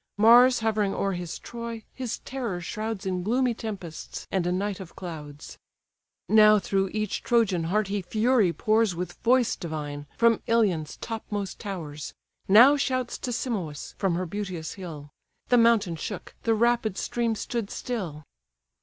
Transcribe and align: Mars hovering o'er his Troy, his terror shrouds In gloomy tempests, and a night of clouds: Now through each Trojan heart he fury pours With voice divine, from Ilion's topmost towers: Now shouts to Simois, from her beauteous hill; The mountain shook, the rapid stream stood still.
Mars 0.17 0.61
hovering 0.61 0.95
o'er 0.95 1.11
his 1.13 1.37
Troy, 1.37 1.83
his 1.93 2.17
terror 2.25 2.59
shrouds 2.59 3.05
In 3.05 3.21
gloomy 3.21 3.53
tempests, 3.53 4.27
and 4.31 4.47
a 4.47 4.51
night 4.51 4.79
of 4.79 4.95
clouds: 4.95 5.59
Now 6.27 6.57
through 6.57 6.89
each 6.91 7.21
Trojan 7.21 7.65
heart 7.65 7.87
he 7.89 8.01
fury 8.01 8.51
pours 8.51 8.95
With 8.95 9.13
voice 9.21 9.55
divine, 9.55 10.07
from 10.17 10.41
Ilion's 10.47 10.97
topmost 10.97 11.59
towers: 11.59 12.15
Now 12.47 12.77
shouts 12.77 13.19
to 13.19 13.31
Simois, 13.31 13.93
from 13.99 14.15
her 14.15 14.25
beauteous 14.25 14.73
hill; 14.73 15.11
The 15.49 15.59
mountain 15.59 15.97
shook, 15.97 16.33
the 16.45 16.55
rapid 16.55 16.97
stream 16.97 17.35
stood 17.35 17.69
still. 17.69 18.23